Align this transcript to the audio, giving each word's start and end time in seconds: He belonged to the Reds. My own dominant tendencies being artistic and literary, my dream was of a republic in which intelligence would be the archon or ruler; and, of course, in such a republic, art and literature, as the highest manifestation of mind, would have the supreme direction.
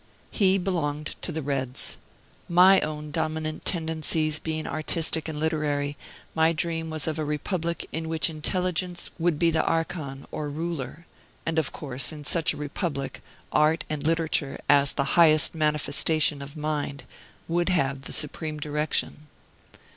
He 0.31 0.57
belonged 0.57 1.15
to 1.21 1.31
the 1.31 1.43
Reds. 1.43 1.95
My 2.49 2.79
own 2.81 3.11
dominant 3.11 3.65
tendencies 3.65 4.39
being 4.39 4.65
artistic 4.65 5.29
and 5.29 5.39
literary, 5.39 5.95
my 6.33 6.53
dream 6.53 6.89
was 6.89 7.05
of 7.05 7.19
a 7.19 7.23
republic 7.23 7.87
in 7.91 8.09
which 8.09 8.27
intelligence 8.27 9.11
would 9.19 9.37
be 9.37 9.51
the 9.51 9.63
archon 9.63 10.25
or 10.31 10.49
ruler; 10.49 11.05
and, 11.45 11.59
of 11.59 11.71
course, 11.71 12.11
in 12.11 12.25
such 12.25 12.51
a 12.51 12.57
republic, 12.57 13.21
art 13.51 13.83
and 13.91 14.01
literature, 14.03 14.57
as 14.67 14.91
the 14.93 15.03
highest 15.13 15.53
manifestation 15.53 16.41
of 16.41 16.57
mind, 16.57 17.03
would 17.47 17.69
have 17.69 18.05
the 18.05 18.13
supreme 18.13 18.59
direction. 18.59 19.27